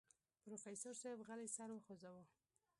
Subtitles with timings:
[0.43, 2.23] پروفيسر صيب غلی سر وخوځوه.